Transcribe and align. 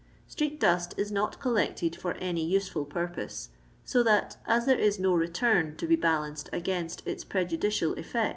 Street 0.27 0.59
dust 0.59 0.95
is 0.97 1.11
not 1.11 1.39
coll^cted 1.39 1.95
for 1.95 2.13
any 2.13 2.43
useful 2.43 2.85
purpoee, 2.87 3.49
so 3.85 4.01
that 4.01 4.35
as 4.47 4.65
there 4.65 4.79
is 4.79 4.97
no 4.97 5.13
return 5.13 5.75
to 5.75 5.85
be 5.85 5.95
balanced 5.95 6.49
against 6.51 7.05
its 7.05 7.23
prejudicial 7.23 7.93
effi.' 7.99 8.29